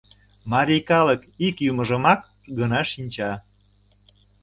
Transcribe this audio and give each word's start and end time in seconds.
Марий 0.51 0.83
калык 0.89 1.21
ик 1.47 1.55
юмыжымак 1.69 2.21
гына 2.57 2.81
шинча. 2.91 3.31